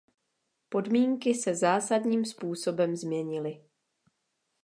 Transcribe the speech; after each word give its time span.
Podmínky 0.69 1.35
se 1.35 1.55
zásadním 1.55 2.25
způsobem 2.25 2.95
změnily. 2.95 3.61